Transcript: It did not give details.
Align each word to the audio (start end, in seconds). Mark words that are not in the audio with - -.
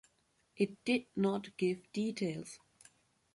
It 0.57 0.83
did 0.83 1.05
not 1.15 1.55
give 1.57 1.91
details. 1.91 2.57